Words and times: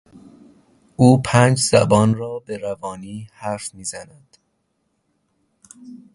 او 0.95 1.21
پنج 1.21 1.59
زبان 1.59 2.13
را 2.15 2.39
به 2.39 2.57
روانی 2.57 3.27
حرف 3.33 3.73
میزند. 3.73 4.37